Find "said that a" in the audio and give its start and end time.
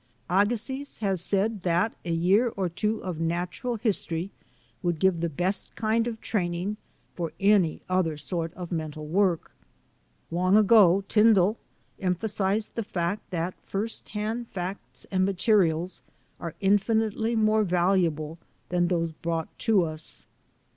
1.21-2.09